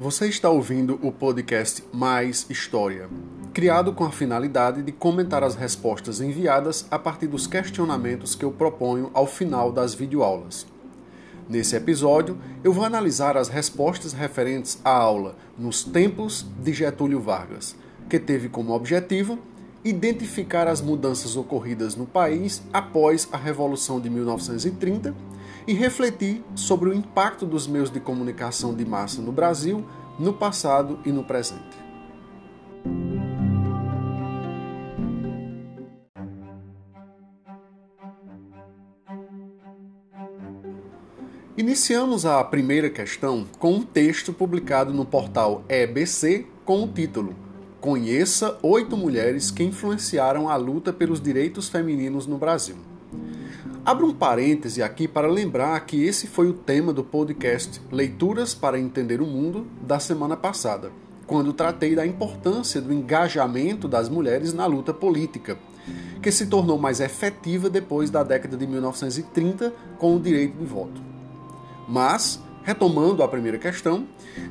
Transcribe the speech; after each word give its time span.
Você 0.00 0.28
está 0.28 0.48
ouvindo 0.48 0.98
o 1.02 1.12
podcast 1.12 1.84
Mais 1.92 2.46
História, 2.48 3.06
criado 3.52 3.92
com 3.92 4.02
a 4.02 4.10
finalidade 4.10 4.82
de 4.82 4.92
comentar 4.92 5.44
as 5.44 5.54
respostas 5.54 6.22
enviadas 6.22 6.86
a 6.90 6.98
partir 6.98 7.26
dos 7.26 7.46
questionamentos 7.46 8.34
que 8.34 8.42
eu 8.42 8.50
proponho 8.50 9.10
ao 9.12 9.26
final 9.26 9.70
das 9.70 9.92
videoaulas. 9.92 10.66
Nesse 11.46 11.76
episódio, 11.76 12.38
eu 12.64 12.72
vou 12.72 12.82
analisar 12.82 13.36
as 13.36 13.50
respostas 13.50 14.14
referentes 14.14 14.80
à 14.82 14.90
aula 14.90 15.36
Nos 15.58 15.84
Tempos 15.84 16.46
de 16.62 16.72
Getúlio 16.72 17.20
Vargas, 17.20 17.76
que 18.08 18.18
teve 18.18 18.48
como 18.48 18.72
objetivo 18.72 19.38
identificar 19.84 20.66
as 20.66 20.80
mudanças 20.80 21.36
ocorridas 21.36 21.94
no 21.94 22.06
país 22.06 22.62
após 22.72 23.28
a 23.32 23.36
Revolução 23.36 24.00
de 24.00 24.08
1930 24.08 25.14
e 25.66 25.74
refletir 25.74 26.42
sobre 26.54 26.90
o 26.90 26.94
impacto 26.94 27.46
dos 27.46 27.66
meios 27.66 27.90
de 27.90 28.00
comunicação 28.00 28.74
de 28.74 28.84
massa 28.84 29.22
no 29.22 29.32
Brasil, 29.32 29.84
no 30.20 30.34
passado 30.34 31.00
e 31.06 31.10
no 31.10 31.24
presente. 31.24 31.80
Iniciamos 41.56 42.26
a 42.26 42.44
primeira 42.44 42.90
questão 42.90 43.46
com 43.58 43.72
um 43.72 43.82
texto 43.82 44.32
publicado 44.32 44.92
no 44.92 45.06
portal 45.06 45.64
EBC 45.68 46.46
com 46.64 46.84
o 46.84 46.88
título 46.88 47.34
Conheça 47.80 48.58
oito 48.62 48.98
mulheres 48.98 49.50
que 49.50 49.62
influenciaram 49.62 50.50
a 50.50 50.56
luta 50.56 50.92
pelos 50.92 51.18
direitos 51.18 51.70
femininos 51.70 52.26
no 52.26 52.36
Brasil. 52.36 52.89
Abro 53.84 54.06
um 54.06 54.14
parêntese 54.14 54.82
aqui 54.82 55.08
para 55.08 55.26
lembrar 55.26 55.80
que 55.86 56.04
esse 56.04 56.26
foi 56.26 56.48
o 56.48 56.52
tema 56.52 56.92
do 56.92 57.02
podcast 57.02 57.80
Leituras 57.90 58.52
para 58.52 58.78
Entender 58.78 59.22
o 59.22 59.26
Mundo 59.26 59.66
da 59.80 59.98
semana 59.98 60.36
passada, 60.36 60.92
quando 61.26 61.54
tratei 61.54 61.94
da 61.94 62.06
importância 62.06 62.78
do 62.78 62.92
engajamento 62.92 63.88
das 63.88 64.10
mulheres 64.10 64.52
na 64.52 64.66
luta 64.66 64.92
política, 64.92 65.56
que 66.20 66.30
se 66.30 66.46
tornou 66.46 66.78
mais 66.78 67.00
efetiva 67.00 67.70
depois 67.70 68.10
da 68.10 68.22
década 68.22 68.54
de 68.54 68.66
1930 68.66 69.72
com 69.98 70.14
o 70.14 70.20
direito 70.20 70.58
de 70.58 70.66
voto. 70.66 71.00
Mas, 71.88 72.38
retomando 72.62 73.22
a 73.22 73.28
primeira 73.28 73.56
questão, 73.56 74.06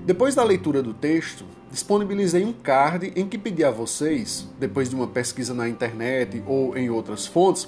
depois 0.05 0.33
da 0.33 0.43
leitura 0.43 0.81
do 0.81 0.93
texto, 0.93 1.45
disponibilizei 1.71 2.43
um 2.43 2.53
card 2.53 3.13
em 3.15 3.27
que 3.27 3.37
pedi 3.37 3.63
a 3.63 3.71
vocês, 3.71 4.47
depois 4.59 4.89
de 4.89 4.95
uma 4.95 5.07
pesquisa 5.07 5.53
na 5.53 5.69
internet 5.69 6.41
ou 6.47 6.75
em 6.75 6.89
outras 6.89 7.27
fontes, 7.27 7.67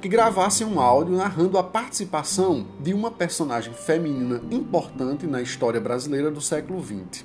que 0.00 0.08
gravassem 0.08 0.66
um 0.66 0.80
áudio 0.80 1.16
narrando 1.16 1.58
a 1.58 1.62
participação 1.62 2.66
de 2.80 2.92
uma 2.92 3.10
personagem 3.10 3.72
feminina 3.72 4.42
importante 4.50 5.26
na 5.26 5.40
história 5.40 5.80
brasileira 5.80 6.30
do 6.30 6.40
século 6.40 6.82
XX. 6.82 7.24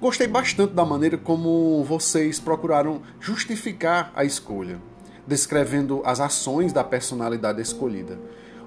Gostei 0.00 0.28
bastante 0.28 0.74
da 0.74 0.84
maneira 0.84 1.18
como 1.18 1.82
vocês 1.82 2.38
procuraram 2.38 3.02
justificar 3.18 4.12
a 4.14 4.24
escolha, 4.24 4.80
descrevendo 5.26 6.00
as 6.04 6.20
ações 6.20 6.72
da 6.72 6.84
personalidade 6.84 7.60
escolhida. 7.60 8.18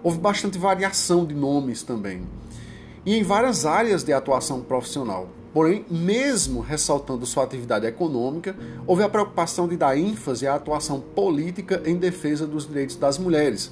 Houve 0.04 0.18
bastante 0.18 0.58
variação 0.58 1.26
de 1.26 1.34
nomes 1.34 1.84
também, 1.84 2.24
e 3.06 3.16
em 3.16 3.24
várias 3.24 3.66
áreas 3.66 4.04
de 4.04 4.12
atuação 4.12 4.62
profissional, 4.62 5.30
Porém, 5.54 5.86
mesmo 5.90 6.62
ressaltando 6.62 7.26
sua 7.26 7.44
atividade 7.44 7.86
econômica, 7.86 8.56
houve 8.88 9.04
a 9.04 9.10
preocupação 9.10 9.68
de 9.68 9.76
dar 9.76 9.98
ênfase 9.98 10.48
à 10.48 10.56
atuação 10.56 11.02
política 11.02 11.82
em 11.86 11.98
defesa 11.98 12.48
dos 12.48 12.66
direitos 12.66 12.96
das 12.96 13.18
mulheres, 13.18 13.72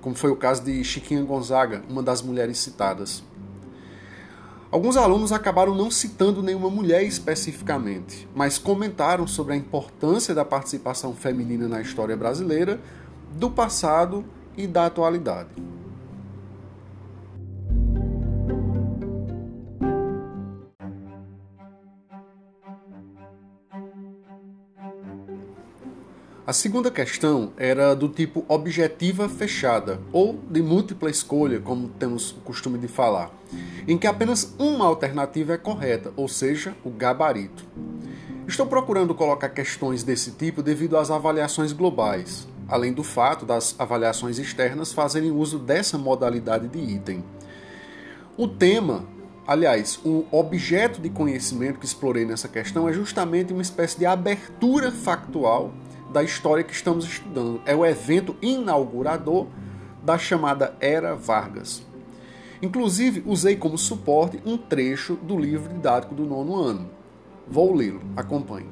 como 0.00 0.14
foi 0.14 0.30
o 0.30 0.36
caso 0.36 0.64
de 0.64 0.82
Chiquinha 0.82 1.22
Gonzaga, 1.22 1.82
uma 1.88 2.02
das 2.02 2.22
mulheres 2.22 2.58
citadas. 2.58 3.22
Alguns 4.70 4.96
alunos 4.96 5.32
acabaram 5.32 5.74
não 5.74 5.90
citando 5.90 6.42
nenhuma 6.42 6.68
mulher 6.68 7.02
especificamente, 7.02 8.28
mas 8.34 8.58
comentaram 8.58 9.26
sobre 9.26 9.54
a 9.54 9.56
importância 9.56 10.34
da 10.34 10.44
participação 10.44 11.14
feminina 11.14 11.66
na 11.66 11.80
história 11.80 12.16
brasileira, 12.16 12.80
do 13.32 13.50
passado 13.50 14.24
e 14.56 14.66
da 14.66 14.86
atualidade. 14.86 15.48
A 26.48 26.52
segunda 26.54 26.90
questão 26.90 27.52
era 27.58 27.94
do 27.94 28.08
tipo 28.08 28.42
objetiva 28.48 29.28
fechada, 29.28 30.00
ou 30.10 30.32
de 30.50 30.62
múltipla 30.62 31.10
escolha, 31.10 31.60
como 31.60 31.90
temos 31.90 32.30
o 32.30 32.36
costume 32.36 32.78
de 32.78 32.88
falar, 32.88 33.30
em 33.86 33.98
que 33.98 34.06
apenas 34.06 34.54
uma 34.58 34.86
alternativa 34.86 35.52
é 35.52 35.58
correta, 35.58 36.10
ou 36.16 36.26
seja, 36.26 36.74
o 36.82 36.88
gabarito. 36.88 37.66
Estou 38.46 38.64
procurando 38.64 39.14
colocar 39.14 39.50
questões 39.50 40.02
desse 40.02 40.30
tipo 40.30 40.62
devido 40.62 40.96
às 40.96 41.10
avaliações 41.10 41.74
globais, 41.74 42.48
além 42.66 42.94
do 42.94 43.04
fato 43.04 43.44
das 43.44 43.78
avaliações 43.78 44.38
externas 44.38 44.90
fazerem 44.90 45.30
uso 45.30 45.58
dessa 45.58 45.98
modalidade 45.98 46.66
de 46.66 46.78
item. 46.78 47.22
O 48.38 48.48
tema 48.48 49.04
Aliás, 49.46 49.98
o 50.04 50.26
objeto 50.30 51.00
de 51.00 51.08
conhecimento 51.08 51.78
que 51.78 51.86
explorei 51.86 52.26
nessa 52.26 52.48
questão 52.48 52.86
é 52.86 52.92
justamente 52.92 53.50
uma 53.50 53.62
espécie 53.62 53.98
de 53.98 54.04
abertura 54.04 54.92
factual 54.92 55.72
da 56.12 56.22
história 56.22 56.64
que 56.64 56.72
estamos 56.72 57.04
estudando. 57.04 57.60
É 57.64 57.74
o 57.74 57.84
evento 57.84 58.36
inaugurador 58.40 59.46
da 60.02 60.18
chamada 60.18 60.74
Era 60.80 61.14
Vargas. 61.14 61.86
Inclusive, 62.60 63.22
usei 63.26 63.56
como 63.56 63.78
suporte 63.78 64.40
um 64.44 64.56
trecho 64.56 65.14
do 65.16 65.38
livro 65.38 65.72
didático 65.72 66.14
do 66.14 66.24
nono 66.24 66.56
ano. 66.56 66.90
Vou 67.46 67.74
lê-lo, 67.74 68.00
acompanhe. 68.16 68.66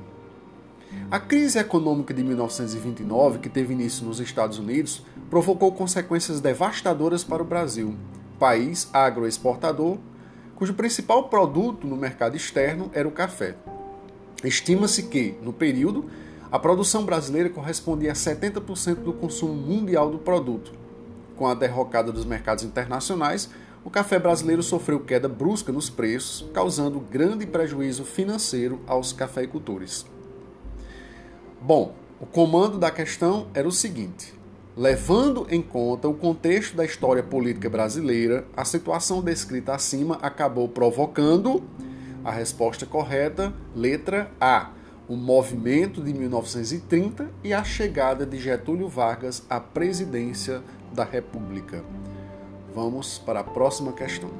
A 1.10 1.20
crise 1.20 1.58
econômica 1.58 2.12
de 2.12 2.24
1929, 2.24 3.38
que 3.38 3.48
teve 3.48 3.74
início 3.74 4.04
nos 4.04 4.18
Estados 4.18 4.58
Unidos, 4.58 5.04
provocou 5.30 5.72
consequências 5.72 6.40
devastadoras 6.40 7.22
para 7.22 7.42
o 7.42 7.46
Brasil, 7.46 7.94
país 8.38 8.88
agroexportador, 8.92 9.98
cujo 10.56 10.74
principal 10.74 11.28
produto 11.28 11.86
no 11.86 11.96
mercado 11.96 12.36
externo 12.36 12.90
era 12.92 13.06
o 13.06 13.12
café. 13.12 13.54
Estima-se 14.42 15.04
que, 15.04 15.36
no 15.42 15.52
período, 15.52 16.06
a 16.56 16.58
produção 16.58 17.04
brasileira 17.04 17.50
correspondia 17.50 18.12
a 18.12 18.14
70% 18.14 19.02
do 19.02 19.12
consumo 19.12 19.52
mundial 19.52 20.10
do 20.10 20.16
produto. 20.16 20.72
Com 21.36 21.46
a 21.46 21.52
derrocada 21.52 22.10
dos 22.10 22.24
mercados 22.24 22.64
internacionais, 22.64 23.50
o 23.84 23.90
café 23.90 24.18
brasileiro 24.18 24.62
sofreu 24.62 25.00
queda 25.00 25.28
brusca 25.28 25.70
nos 25.70 25.90
preços, 25.90 26.48
causando 26.54 26.98
grande 26.98 27.46
prejuízo 27.46 28.06
financeiro 28.06 28.80
aos 28.86 29.12
cafeicultores. 29.12 30.06
Bom, 31.60 31.94
o 32.18 32.24
comando 32.24 32.78
da 32.78 32.90
questão 32.90 33.48
era 33.52 33.68
o 33.68 33.72
seguinte: 33.72 34.32
levando 34.74 35.46
em 35.50 35.60
conta 35.60 36.08
o 36.08 36.14
contexto 36.14 36.74
da 36.74 36.86
história 36.86 37.22
política 37.22 37.68
brasileira, 37.68 38.46
a 38.56 38.64
situação 38.64 39.20
descrita 39.20 39.74
acima 39.74 40.18
acabou 40.22 40.70
provocando 40.70 41.62
a 42.24 42.30
resposta 42.30 42.86
correta, 42.86 43.52
letra 43.74 44.30
A 44.40 44.70
o 45.08 45.16
movimento 45.16 46.02
de 46.02 46.12
1930 46.12 47.30
e 47.44 47.52
a 47.52 47.62
chegada 47.62 48.26
de 48.26 48.38
Getúlio 48.38 48.88
Vargas 48.88 49.44
à 49.48 49.60
presidência 49.60 50.62
da 50.92 51.04
República. 51.04 51.84
Vamos 52.74 53.18
para 53.18 53.40
a 53.40 53.44
próxima 53.44 53.92
questão. 53.92 54.30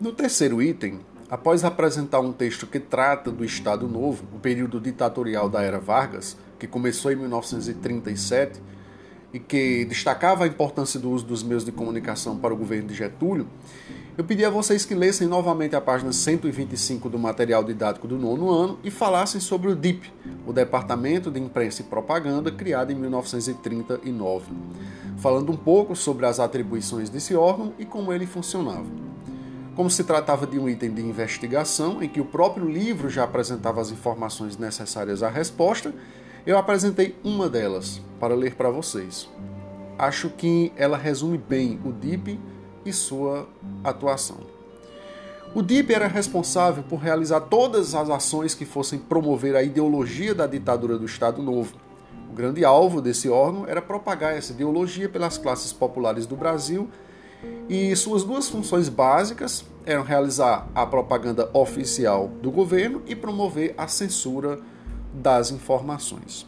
No 0.00 0.12
terceiro 0.12 0.62
item, 0.62 1.00
após 1.28 1.64
apresentar 1.64 2.20
um 2.20 2.32
texto 2.32 2.66
que 2.66 2.78
trata 2.78 3.32
do 3.32 3.44
Estado 3.44 3.88
Novo, 3.88 4.24
o 4.34 4.38
período 4.38 4.80
ditatorial 4.80 5.48
da 5.48 5.62
era 5.62 5.80
Vargas, 5.80 6.36
que 6.58 6.66
começou 6.66 7.10
em 7.10 7.16
1937 7.16 8.60
e 9.32 9.38
que 9.38 9.84
destacava 9.84 10.44
a 10.44 10.46
importância 10.46 10.98
do 10.98 11.10
uso 11.10 11.24
dos 11.24 11.42
meios 11.42 11.64
de 11.64 11.72
comunicação 11.72 12.36
para 12.36 12.54
o 12.54 12.56
governo 12.56 12.88
de 12.88 12.94
Getúlio, 12.94 13.46
eu 14.16 14.24
pedi 14.24 14.44
a 14.44 14.50
vocês 14.50 14.84
que 14.84 14.96
lessem 14.96 15.28
novamente 15.28 15.76
a 15.76 15.80
página 15.80 16.12
125 16.12 17.08
do 17.08 17.18
material 17.18 17.62
didático 17.62 18.08
do 18.08 18.18
nono 18.18 18.50
ano 18.50 18.78
e 18.82 18.90
falassem 18.90 19.40
sobre 19.40 19.70
o 19.70 19.76
DIP, 19.76 20.12
o 20.44 20.52
Departamento 20.52 21.30
de 21.30 21.38
Imprensa 21.38 21.82
e 21.82 21.84
Propaganda, 21.84 22.50
criado 22.50 22.90
em 22.90 22.96
1939, 22.96 24.46
falando 25.18 25.52
um 25.52 25.56
pouco 25.56 25.94
sobre 25.94 26.26
as 26.26 26.40
atribuições 26.40 27.08
desse 27.08 27.36
órgão 27.36 27.72
e 27.78 27.84
como 27.84 28.12
ele 28.12 28.26
funcionava. 28.26 28.86
Como 29.76 29.88
se 29.88 30.02
tratava 30.02 30.48
de 30.48 30.58
um 30.58 30.68
item 30.68 30.90
de 30.90 31.00
investigação 31.00 32.02
em 32.02 32.08
que 32.08 32.20
o 32.20 32.24
próprio 32.24 32.68
livro 32.68 33.08
já 33.08 33.22
apresentava 33.22 33.80
as 33.80 33.92
informações 33.92 34.56
necessárias 34.56 35.22
à 35.22 35.28
resposta, 35.28 35.94
eu 36.46 36.58
apresentei 36.58 37.16
uma 37.24 37.48
delas 37.48 38.00
para 38.18 38.34
ler 38.34 38.54
para 38.54 38.70
vocês. 38.70 39.28
Acho 39.98 40.30
que 40.30 40.72
ela 40.76 40.96
resume 40.96 41.38
bem 41.38 41.80
o 41.84 41.92
DIP 41.92 42.38
e 42.84 42.92
sua 42.92 43.48
atuação. 43.82 44.38
O 45.54 45.62
DIP 45.62 45.92
era 45.92 46.06
responsável 46.06 46.82
por 46.82 46.98
realizar 46.98 47.40
todas 47.40 47.94
as 47.94 48.10
ações 48.10 48.54
que 48.54 48.64
fossem 48.64 48.98
promover 48.98 49.56
a 49.56 49.62
ideologia 49.62 50.34
da 50.34 50.46
ditadura 50.46 50.98
do 50.98 51.06
Estado 51.06 51.42
Novo, 51.42 51.74
O 52.30 52.34
grande 52.34 52.64
alvo 52.64 53.00
desse 53.00 53.28
órgão 53.28 53.66
era 53.66 53.80
propagar 53.80 54.36
essa 54.36 54.52
ideologia 54.52 55.08
pelas 55.08 55.38
classes 55.38 55.72
populares 55.72 56.26
do 56.26 56.36
Brasil 56.36 56.88
e 57.68 57.94
suas 57.96 58.24
duas 58.24 58.48
funções 58.48 58.88
básicas 58.88 59.64
eram 59.86 60.02
realizar 60.02 60.68
a 60.74 60.84
propaganda 60.84 61.48
oficial 61.52 62.28
do 62.42 62.50
governo 62.50 63.02
e 63.06 63.14
promover 63.14 63.74
a 63.78 63.88
censura 63.88 64.60
das 65.12 65.50
informações. 65.50 66.46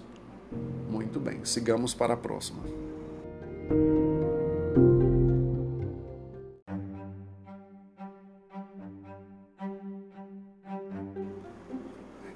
Muito 0.90 1.20
bem, 1.20 1.44
sigamos 1.44 1.94
para 1.94 2.14
a 2.14 2.16
próxima. 2.16 2.62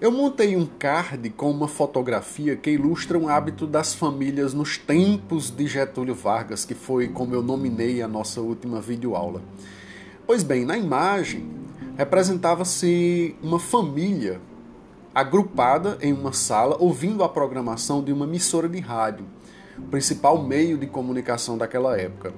Eu 0.04 0.12
montei 0.12 0.54
um 0.54 0.66
card 0.66 1.30
com 1.30 1.50
uma 1.50 1.66
fotografia 1.66 2.54
que 2.56 2.72
ilustra 2.72 3.18
um 3.18 3.26
hábito 3.26 3.66
das 3.66 3.94
famílias 3.94 4.52
nos 4.52 4.76
tempos 4.76 5.50
de 5.50 5.66
Getúlio 5.66 6.14
Vargas, 6.14 6.62
que 6.64 6.74
foi 6.74 7.08
como 7.08 7.34
eu 7.34 7.42
nominei 7.42 8.02
a 8.02 8.06
nossa 8.06 8.42
última 8.42 8.82
videoaula. 8.82 9.40
Pois 10.26 10.42
bem, 10.42 10.66
na 10.66 10.76
imagem 10.76 11.48
representava-se 11.96 13.34
uma 13.42 13.58
família 13.58 14.42
agrupada 15.14 15.96
em 16.00 16.12
uma 16.12 16.32
sala 16.32 16.76
ouvindo 16.80 17.22
a 17.22 17.28
programação 17.28 18.02
de 18.02 18.12
uma 18.12 18.24
emissora 18.24 18.68
de 18.68 18.80
rádio, 18.80 19.26
principal 19.90 20.42
meio 20.42 20.76
de 20.76 20.86
comunicação 20.86 21.56
daquela 21.56 21.96
época. 21.96 22.34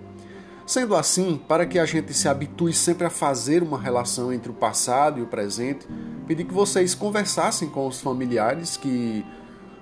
Sendo 0.67 0.96
assim, 0.96 1.40
para 1.49 1.64
que 1.64 1.78
a 1.78 1.87
gente 1.87 2.12
se 2.12 2.28
habitue 2.28 2.73
sempre 2.73 3.06
a 3.06 3.11
fazer 3.11 3.62
uma 3.62 3.81
relação 3.81 4.32
entre 4.32 4.50
o 4.50 4.55
passado 4.55 5.20
e 5.20 5.23
o 5.23 5.26
presente, 5.26 5.87
pedi 6.26 6.44
que 6.44 6.52
vocês 6.52 6.94
conversassem 6.94 7.69
com 7.69 7.87
os 7.87 8.00
familiares 8.00 8.76
que 8.76 9.25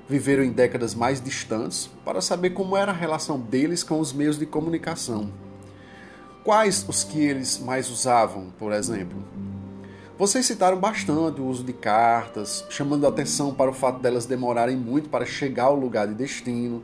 viveram 0.06 0.44
em 0.44 0.52
décadas 0.52 0.94
mais 0.94 1.20
distantes 1.20 1.90
para 2.04 2.20
saber 2.20 2.50
como 2.50 2.76
era 2.76 2.92
a 2.92 2.94
relação 2.94 3.40
deles 3.40 3.82
com 3.82 3.98
os 3.98 4.12
meios 4.12 4.38
de 4.38 4.44
comunicação. 4.44 5.32
Quais 6.44 6.84
os 6.86 7.02
que 7.02 7.18
eles 7.18 7.58
mais 7.58 7.90
usavam, 7.90 8.52
por 8.58 8.70
exemplo? 8.70 9.24
Vocês 10.18 10.46
citaram 10.46 10.78
bastante 10.78 11.40
o 11.40 11.46
uso 11.46 11.64
de 11.64 11.72
cartas, 11.72 12.64
chamando 12.70 13.06
atenção 13.06 13.52
para 13.52 13.70
o 13.70 13.74
fato 13.74 14.00
delas 14.00 14.26
demorarem 14.26 14.76
muito 14.76 15.08
para 15.08 15.26
chegar 15.26 15.64
ao 15.64 15.76
lugar 15.76 16.06
de 16.06 16.14
destino 16.14 16.82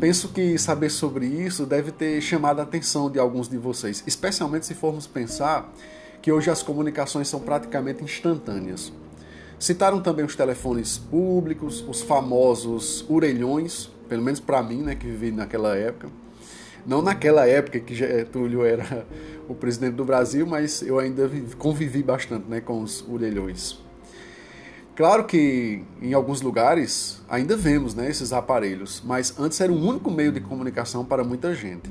Penso 0.00 0.28
que 0.28 0.56
saber 0.56 0.88
sobre 0.88 1.26
isso 1.26 1.66
deve 1.66 1.92
ter 1.92 2.22
chamado 2.22 2.60
a 2.60 2.62
atenção 2.62 3.10
de 3.10 3.18
alguns 3.18 3.50
de 3.50 3.58
vocês, 3.58 4.02
especialmente 4.06 4.64
se 4.64 4.74
formos 4.74 5.06
pensar 5.06 5.70
que 6.22 6.32
hoje 6.32 6.50
as 6.50 6.62
comunicações 6.62 7.28
são 7.28 7.38
praticamente 7.38 8.02
instantâneas. 8.02 8.90
Citaram 9.58 10.00
também 10.00 10.24
os 10.24 10.34
telefones 10.34 10.96
públicos, 10.96 11.84
os 11.86 12.00
famosos 12.00 13.04
orelhões, 13.10 13.90
pelo 14.08 14.22
menos 14.22 14.40
para 14.40 14.62
mim, 14.62 14.80
né, 14.82 14.94
que 14.94 15.06
vivi 15.06 15.30
naquela 15.30 15.76
época. 15.76 16.08
Não 16.86 17.02
naquela 17.02 17.46
época 17.46 17.78
que 17.80 17.94
Getúlio 17.94 18.64
era 18.64 19.06
o 19.48 19.54
presidente 19.54 19.94
do 19.94 20.04
Brasil, 20.04 20.46
mas 20.46 20.82
eu 20.82 20.98
ainda 20.98 21.30
convivi 21.58 22.02
bastante 22.02 22.48
né, 22.48 22.60
com 22.60 22.82
os 22.82 23.06
orelhões. 23.08 23.78
Claro 24.96 25.24
que 25.24 25.82
em 26.02 26.12
alguns 26.12 26.42
lugares 26.42 27.22
ainda 27.28 27.56
vemos 27.56 27.94
né, 27.94 28.10
esses 28.10 28.32
aparelhos, 28.32 29.02
mas 29.04 29.38
antes 29.38 29.60
era 29.60 29.72
o 29.72 29.76
único 29.76 30.10
meio 30.10 30.32
de 30.32 30.40
comunicação 30.40 31.04
para 31.04 31.24
muita 31.24 31.54
gente. 31.54 31.90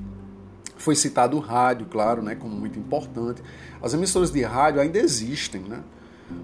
Foi 0.78 0.96
citado 0.96 1.36
o 1.36 1.40
rádio, 1.40 1.88
claro, 1.88 2.22
né, 2.22 2.36
como 2.36 2.56
muito 2.56 2.78
importante. 2.80 3.42
As 3.82 3.94
emissoras 3.94 4.32
de 4.32 4.42
rádio 4.44 4.80
ainda 4.80 5.00
existem, 5.00 5.62
né? 5.62 5.82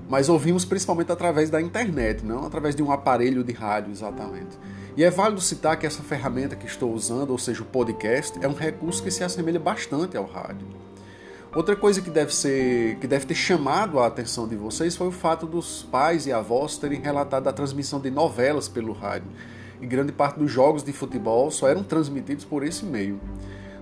mas 0.10 0.30
ouvimos 0.30 0.66
principalmente 0.66 1.12
através 1.12 1.50
da 1.50 1.62
internet, 1.62 2.26
não 2.26 2.46
através 2.46 2.76
de 2.76 2.84
um 2.84 2.92
aparelho 2.92 3.44
de 3.44 3.54
rádio 3.54 3.92
exatamente. 3.92 4.58
E 4.98 5.04
é 5.04 5.10
válido 5.10 5.42
citar 5.42 5.78
que 5.78 5.86
essa 5.86 6.02
ferramenta 6.02 6.56
que 6.56 6.66
estou 6.66 6.94
usando, 6.94 7.32
ou 7.32 7.38
seja, 7.38 7.62
o 7.62 7.66
podcast, 7.66 8.40
é 8.42 8.48
um 8.48 8.54
recurso 8.54 9.04
que 9.04 9.12
se 9.12 9.26
assemelha 9.26 9.60
bastante 9.60 10.16
ao 10.16 10.26
rádio. 10.26 10.66
Outra 11.54 11.76
coisa 11.76 12.02
que 12.02 12.10
deve 12.10 12.34
ser, 12.34 12.96
que 12.96 13.08
deve 13.08 13.26
ter 13.26 13.36
chamado 13.36 14.00
a 14.00 14.08
atenção 14.08 14.48
de 14.48 14.56
vocês 14.56 14.96
foi 14.96 15.08
o 15.08 15.12
fato 15.12 15.46
dos 15.46 15.84
pais 15.84 16.26
e 16.26 16.32
avós 16.32 16.78
terem 16.78 17.02
relatado 17.02 17.48
a 17.48 17.54
transmissão 17.54 18.00
de 18.00 18.10
novelas 18.10 18.70
pelo 18.70 18.94
rádio. 18.94 19.28
E 19.82 19.86
grande 19.86 20.14
parte 20.14 20.40
dos 20.40 20.50
jogos 20.50 20.82
de 20.82 20.94
futebol 20.94 21.52
só 21.52 21.68
eram 21.68 21.84
transmitidos 21.84 22.46
por 22.46 22.64
esse 22.64 22.86
meio. 22.86 23.20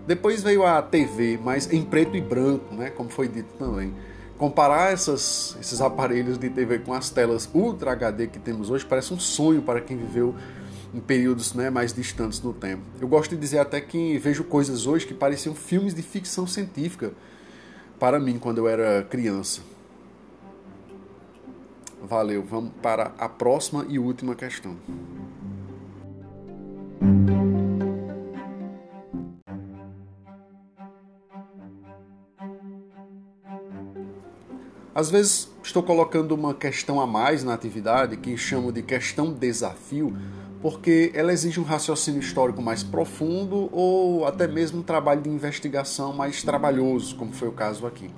Depois 0.08 0.42
veio 0.42 0.66
a 0.66 0.82
TV, 0.82 1.40
mas 1.42 1.72
em 1.72 1.84
preto 1.84 2.18
e 2.18 2.22
branco, 2.22 2.74
né, 2.74 2.90
como 2.90 3.10
foi 3.10 3.28
dito 3.28 3.50
também. 3.60 3.94
Comparar 4.36 4.92
essas, 4.92 5.56
esses 5.62 5.80
aparelhos 5.80 6.40
de 6.40 6.50
TV 6.50 6.80
com 6.80 6.92
as 6.92 7.12
telas 7.12 7.48
Ultra 7.54 7.92
HD 7.92 8.28
que 8.28 8.40
temos 8.40 8.72
hoje 8.72 8.84
parece 8.84 9.14
um 9.14 9.20
sonho 9.20 9.62
para 9.62 9.80
quem 9.80 9.96
viveu 9.96 10.34
em 10.94 11.00
períodos 11.00 11.54
né, 11.54 11.70
mais 11.70 11.92
distantes 11.92 12.42
no 12.42 12.54
tempo. 12.54 12.84
Eu 13.02 13.08
gosto 13.08 13.32
de 13.32 13.38
dizer 13.38 13.60
até 13.60 13.82
que 13.82 14.18
vejo 14.18 14.44
coisas 14.44 14.86
hoje 14.86 15.08
que 15.08 15.14
pareciam 15.14 15.56
filmes 15.56 15.94
de 15.94 16.02
ficção 16.02 16.46
científica 16.46 17.14
para 18.00 18.20
mim 18.20 18.38
quando 18.38 18.60
eu 18.60 18.68
era 18.68 19.04
criança. 19.04 19.62
Valeu, 22.02 22.44
vamos 22.44 22.74
para 22.82 23.14
a 23.18 23.30
próxima 23.30 23.86
e 23.88 23.98
última 23.98 24.36
questão. 24.36 24.78
Às 34.94 35.10
vezes 35.10 35.50
estou 35.64 35.82
colocando 35.82 36.34
uma 36.36 36.54
questão 36.54 37.02
a 37.02 37.08
mais 37.08 37.44
na 37.44 37.54
atividade 37.54 38.16
que 38.18 38.38
chamo 38.38 38.72
de 38.72 38.84
questão 38.84 39.34
desafio 39.34 40.16
porque 40.64 41.12
ela 41.14 41.34
exige 41.34 41.60
um 41.60 41.64
raciocínio 41.64 42.22
histórico 42.22 42.62
mais 42.62 42.84
profundo 42.84 43.68
ou 43.74 44.26
até 44.26 44.48
mesmo 44.48 44.80
um 44.80 44.82
trabalho 44.82 45.22
de 45.22 45.30
investigação 45.30 46.14
mais 46.14 46.42
trabalhoso, 46.42 47.18
como 47.18 47.34
foi 47.34 47.50
o 47.50 47.52
caso 47.52 47.86
aqui. 47.86 48.10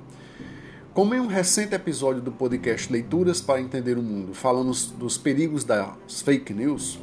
Como 0.94 1.16
em 1.16 1.20
um 1.20 1.26
recente 1.26 1.74
episódio 1.74 2.22
do 2.22 2.32
podcast 2.32 2.94
Leituras 2.94 3.42
para 3.42 3.60
Entender 3.60 3.98
o 3.98 4.04
Mundo, 4.04 4.36
falamos 4.36 4.92
dos 4.92 5.18
perigos 5.18 5.64
das 5.64 6.22
fake 6.24 6.54
news, 6.54 7.00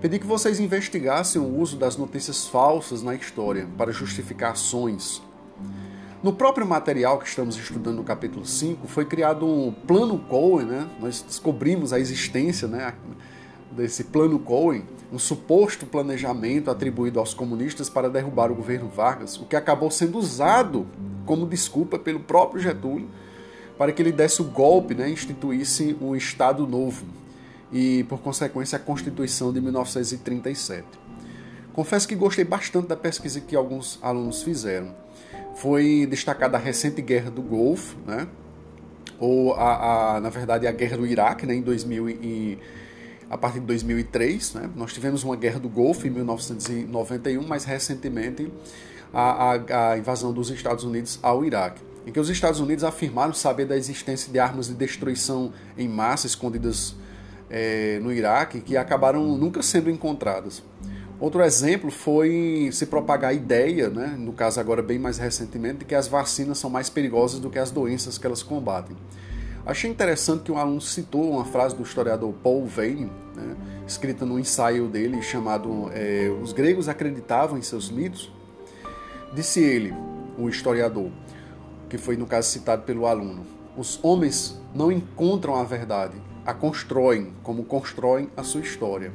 pedi 0.00 0.18
que 0.18 0.26
vocês 0.26 0.58
investigassem 0.58 1.40
o 1.40 1.46
uso 1.46 1.76
das 1.76 1.96
notícias 1.96 2.48
falsas 2.48 3.00
na 3.00 3.14
história 3.14 3.68
para 3.78 3.92
justificar 3.92 4.52
ações. 4.52 5.22
No 6.20 6.32
próprio 6.32 6.66
material 6.66 7.20
que 7.20 7.28
estamos 7.28 7.56
estudando 7.56 7.98
no 7.98 8.04
capítulo 8.04 8.44
5, 8.44 8.88
foi 8.88 9.04
criado 9.04 9.46
um 9.46 9.72
plano 9.72 10.18
Cohen, 10.18 10.66
né? 10.66 10.90
nós 10.98 11.22
descobrimos 11.22 11.92
a 11.92 12.00
existência, 12.00 12.66
né? 12.66 12.92
Desse 13.70 14.04
plano 14.04 14.38
Cohen, 14.38 14.84
um 15.12 15.18
suposto 15.18 15.86
planejamento 15.86 16.70
atribuído 16.70 17.18
aos 17.18 17.34
comunistas 17.34 17.88
para 17.88 18.08
derrubar 18.08 18.50
o 18.50 18.54
governo 18.54 18.88
Vargas, 18.88 19.36
o 19.38 19.44
que 19.44 19.56
acabou 19.56 19.90
sendo 19.90 20.18
usado 20.18 20.86
como 21.26 21.46
desculpa 21.46 21.98
pelo 21.98 22.20
próprio 22.20 22.60
Getúlio 22.60 23.08
para 23.80 23.92
que 23.92 24.02
ele 24.02 24.12
desse 24.12 24.42
o 24.42 24.44
golpe, 24.44 24.94
né, 24.94 25.08
instituísse 25.08 25.96
um 26.02 26.14
Estado 26.14 26.66
novo 26.66 27.06
e, 27.72 28.04
por 28.10 28.18
consequência, 28.18 28.76
a 28.76 28.78
Constituição 28.78 29.50
de 29.54 29.58
1937. 29.58 30.84
Confesso 31.72 32.06
que 32.06 32.14
gostei 32.14 32.44
bastante 32.44 32.88
da 32.88 32.96
pesquisa 32.96 33.40
que 33.40 33.56
alguns 33.56 33.98
alunos 34.02 34.42
fizeram. 34.42 34.94
Foi 35.54 36.06
destacada 36.10 36.58
a 36.58 36.60
recente 36.60 37.00
Guerra 37.00 37.30
do 37.30 37.40
Golfo, 37.40 37.96
né, 38.06 38.28
ou, 39.18 39.54
a, 39.54 40.16
a 40.16 40.20
na 40.20 40.28
verdade, 40.28 40.66
a 40.66 40.72
Guerra 40.72 40.98
do 40.98 41.06
Iraque, 41.06 41.46
né, 41.46 41.54
em 41.54 41.62
2000 41.62 42.10
e 42.10 42.58
a 43.30 43.38
partir 43.38 43.60
de 43.60 43.66
2003. 43.66 44.54
Né? 44.54 44.70
Nós 44.74 44.92
tivemos 44.92 45.22
uma 45.22 45.36
guerra 45.36 45.60
do 45.60 45.68
Golfo 45.68 46.06
em 46.06 46.10
1991, 46.10 47.46
mais 47.46 47.64
recentemente 47.64 48.52
a, 49.14 49.54
a, 49.54 49.92
a, 49.92 49.98
invasão 49.98 50.32
dos 50.32 50.50
Estados 50.50 50.82
Unidos 50.82 51.20
ao 51.22 51.44
Iraque, 51.44 51.80
em 52.04 52.10
que 52.10 52.18
os 52.18 52.28
Estados 52.28 52.58
Unidos 52.58 52.82
afirmaram 52.82 53.32
saber 53.32 53.66
da 53.66 53.76
existência 53.76 54.32
de 54.32 54.38
armas 54.38 54.66
de 54.66 54.74
destruição 54.74 55.52
em 55.78 55.88
massa 55.88 56.26
escondidas 56.26 56.96
é, 57.48 58.00
no 58.00 58.12
Iraque 58.12 58.60
que 58.60 58.76
acabaram 58.76 59.24
nunca 59.36 59.62
sendo 59.62 59.88
encontradas. 59.88 60.62
Outro 61.18 61.42
exemplo 61.42 61.90
foi 61.90 62.70
se 62.72 62.86
propagar 62.86 63.30
a 63.30 63.34
ideia, 63.34 63.90
né, 63.90 64.14
no 64.18 64.32
caso 64.32 64.58
agora 64.58 64.82
bem 64.82 64.98
mais 64.98 65.18
recentemente, 65.18 65.80
de 65.80 65.84
que 65.84 65.94
as 65.94 66.08
vacinas 66.08 66.56
são 66.56 66.70
mais 66.70 66.88
perigosas 66.88 67.38
do 67.38 67.50
que 67.50 67.58
as 67.58 67.70
doenças 67.70 68.16
que 68.16 68.26
elas 68.26 68.42
combatem. 68.42 68.96
Achei 69.64 69.90
interessante 69.90 70.44
que 70.44 70.52
um 70.52 70.56
aluno 70.56 70.80
citou 70.80 71.30
uma 71.30 71.44
frase 71.44 71.76
do 71.76 71.82
historiador 71.82 72.32
Paul 72.42 72.64
Veyne, 72.66 73.10
né, 73.36 73.56
escrita 73.86 74.24
no 74.24 74.38
ensaio 74.38 74.88
dele 74.88 75.20
chamado 75.22 75.90
é, 75.92 76.34
Os 76.42 76.52
Gregos 76.52 76.88
Acreditavam 76.88 77.58
em 77.58 77.62
Seus 77.62 77.90
Mitos. 77.90 78.32
Disse 79.34 79.60
ele, 79.60 79.94
o 80.38 80.48
historiador, 80.48 81.10
que 81.88 81.98
foi 81.98 82.16
no 82.16 82.26
caso 82.26 82.48
citado 82.48 82.82
pelo 82.82 83.06
aluno: 83.06 83.44
Os 83.76 84.00
homens 84.02 84.58
não 84.74 84.90
encontram 84.90 85.56
a 85.56 85.62
verdade, 85.62 86.16
a 86.46 86.54
constroem 86.54 87.34
como 87.42 87.64
constroem 87.64 88.30
a 88.36 88.42
sua 88.42 88.62
história. 88.62 89.12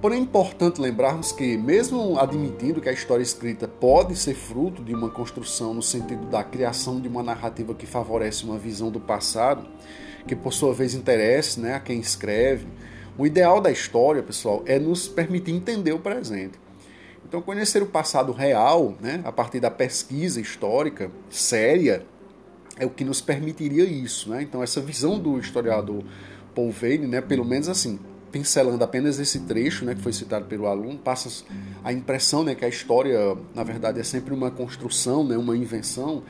Porém, 0.00 0.20
é 0.20 0.22
importante 0.22 0.80
lembrarmos 0.80 1.30
que, 1.30 1.58
mesmo 1.58 2.18
admitindo 2.18 2.80
que 2.80 2.88
a 2.88 2.92
história 2.92 3.22
escrita 3.22 3.68
pode 3.68 4.16
ser 4.16 4.32
fruto 4.32 4.82
de 4.82 4.94
uma 4.94 5.10
construção 5.10 5.74
no 5.74 5.82
sentido 5.82 6.24
da 6.26 6.42
criação 6.42 6.98
de 6.98 7.06
uma 7.06 7.22
narrativa 7.22 7.74
que 7.74 7.84
favorece 7.84 8.44
uma 8.44 8.56
visão 8.56 8.90
do 8.90 8.98
passado, 8.98 9.68
que 10.26 10.34
por 10.34 10.54
sua 10.54 10.72
vez 10.72 10.94
interesse 10.94 11.60
né, 11.60 11.74
a 11.74 11.80
quem 11.80 12.00
escreve, 12.00 12.66
O 13.18 13.26
ideal 13.26 13.60
da 13.60 13.70
história, 13.70 14.22
pessoal, 14.22 14.62
é 14.64 14.78
nos 14.78 15.06
permitir 15.06 15.52
entender 15.52 15.92
o 15.92 15.98
presente. 15.98 16.58
Então, 17.28 17.42
conhecer 17.42 17.82
o 17.82 17.86
passado 17.86 18.32
real, 18.32 18.94
né, 18.98 19.20
a 19.24 19.30
partir 19.30 19.60
da 19.60 19.70
pesquisa 19.70 20.40
histórica 20.40 21.10
séria, 21.28 22.06
é 22.78 22.86
o 22.86 22.90
que 22.90 23.04
nos 23.04 23.20
permitiria 23.20 23.84
isso. 23.84 24.30
Né? 24.30 24.42
Então, 24.42 24.62
essa 24.62 24.80
visão 24.80 25.18
do 25.18 25.38
historiador 25.38 26.02
Paul 26.54 26.70
Vane, 26.70 27.06
né, 27.06 27.20
pelo 27.20 27.44
menos 27.44 27.68
assim, 27.68 27.98
pincelando 28.30 28.82
apenas 28.82 29.18
esse 29.18 29.40
trecho 29.40 29.84
né, 29.84 29.94
que 29.94 30.00
foi 30.00 30.12
citado 30.12 30.46
pelo 30.46 30.66
aluno, 30.66 30.98
passa 30.98 31.44
a 31.82 31.92
impressão 31.92 32.42
né, 32.42 32.54
que 32.54 32.64
a 32.64 32.68
história, 32.68 33.36
na 33.54 33.62
verdade, 33.62 34.00
é 34.00 34.02
sempre 34.02 34.32
uma 34.32 34.50
construção, 34.50 35.24
né, 35.24 35.36
uma 35.36 35.56
invenção, 35.56 36.22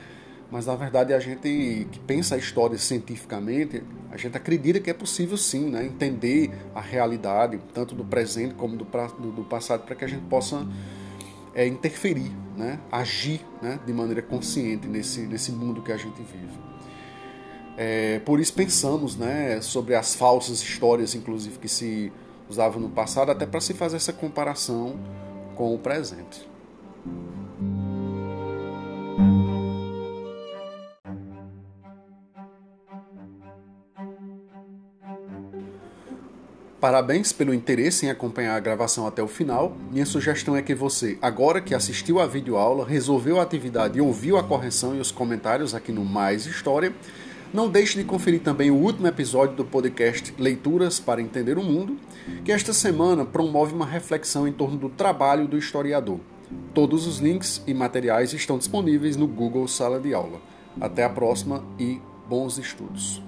mas 0.50 0.66
na 0.66 0.74
verdade 0.74 1.14
a 1.14 1.20
gente 1.20 1.86
que 1.92 1.98
pensa 2.00 2.34
a 2.34 2.38
história 2.38 2.76
cientificamente, 2.76 3.82
a 4.10 4.16
gente 4.16 4.36
acredita 4.36 4.80
que 4.80 4.90
é 4.90 4.94
possível 4.94 5.36
sim 5.36 5.70
né, 5.70 5.84
entender 5.84 6.50
a 6.74 6.80
realidade, 6.80 7.60
tanto 7.72 7.94
do 7.94 8.04
presente 8.04 8.54
como 8.54 8.76
do, 8.76 8.84
do, 8.84 9.32
do 9.32 9.44
passado, 9.44 9.84
para 9.84 9.94
que 9.94 10.04
a 10.04 10.08
gente 10.08 10.22
possa 10.22 10.66
é, 11.54 11.66
interferir, 11.66 12.32
né, 12.56 12.80
agir 12.90 13.40
né, 13.62 13.78
de 13.86 13.92
maneira 13.92 14.22
consciente 14.22 14.88
nesse, 14.88 15.20
nesse 15.20 15.52
mundo 15.52 15.82
que 15.82 15.92
a 15.92 15.96
gente 15.96 16.20
vive. 16.22 16.69
É, 17.82 18.18
por 18.26 18.38
isso 18.38 18.52
pensamos 18.52 19.16
né, 19.16 19.58
sobre 19.62 19.94
as 19.94 20.14
falsas 20.14 20.60
histórias, 20.60 21.14
inclusive, 21.14 21.58
que 21.58 21.66
se 21.66 22.12
usavam 22.46 22.78
no 22.78 22.90
passado, 22.90 23.30
até 23.30 23.46
para 23.46 23.58
se 23.58 23.72
fazer 23.72 23.96
essa 23.96 24.12
comparação 24.12 25.00
com 25.56 25.74
o 25.74 25.78
presente. 25.78 26.46
Parabéns 36.78 37.32
pelo 37.32 37.54
interesse 37.54 38.04
em 38.04 38.10
acompanhar 38.10 38.56
a 38.56 38.60
gravação 38.60 39.06
até 39.06 39.22
o 39.22 39.28
final. 39.28 39.74
Minha 39.90 40.04
sugestão 40.04 40.54
é 40.54 40.60
que 40.60 40.74
você, 40.74 41.16
agora 41.22 41.62
que 41.62 41.74
assistiu 41.74 42.20
a 42.20 42.26
videoaula, 42.26 42.86
resolveu 42.86 43.40
a 43.40 43.42
atividade 43.42 43.96
e 43.96 44.02
ouviu 44.02 44.36
a 44.36 44.42
correção 44.42 44.94
e 44.94 45.00
os 45.00 45.10
comentários 45.10 45.74
aqui 45.74 45.92
no 45.92 46.04
Mais 46.04 46.44
História, 46.44 46.94
não 47.52 47.68
deixe 47.68 47.98
de 47.98 48.04
conferir 48.04 48.40
também 48.40 48.70
o 48.70 48.76
último 48.76 49.06
episódio 49.06 49.56
do 49.56 49.64
podcast 49.64 50.34
Leituras 50.38 51.00
para 51.00 51.20
Entender 51.20 51.58
o 51.58 51.62
Mundo, 51.62 51.96
que 52.44 52.52
esta 52.52 52.72
semana 52.72 53.24
promove 53.24 53.74
uma 53.74 53.86
reflexão 53.86 54.46
em 54.46 54.52
torno 54.52 54.76
do 54.76 54.88
trabalho 54.88 55.48
do 55.48 55.58
historiador. 55.58 56.20
Todos 56.72 57.06
os 57.06 57.18
links 57.18 57.62
e 57.66 57.74
materiais 57.74 58.32
estão 58.32 58.58
disponíveis 58.58 59.16
no 59.16 59.26
Google 59.26 59.66
Sala 59.66 59.98
de 59.98 60.14
Aula. 60.14 60.40
Até 60.80 61.04
a 61.04 61.08
próxima 61.08 61.64
e 61.78 62.00
bons 62.28 62.58
estudos. 62.58 63.22